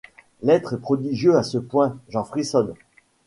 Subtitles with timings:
[0.41, 2.73] L’être est prodigieux à ce point, j’en frissonne